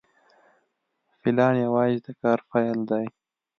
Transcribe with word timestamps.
پلان 1.21 1.53
یوازې 1.65 1.97
د 2.05 2.07
کار 2.21 2.39
پیل 2.51 2.79
دی. 2.89 3.05